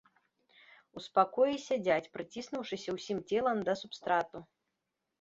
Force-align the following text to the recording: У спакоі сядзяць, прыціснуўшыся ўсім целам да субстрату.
У 0.99 1.03
спакоі 1.07 1.61
сядзяць, 1.67 2.11
прыціснуўшыся 2.17 2.89
ўсім 2.99 3.23
целам 3.29 3.57
да 3.71 3.81
субстрату. 3.87 4.47